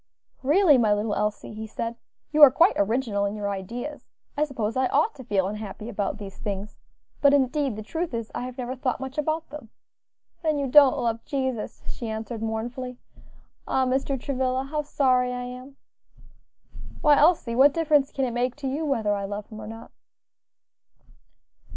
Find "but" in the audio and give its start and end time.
7.21-7.35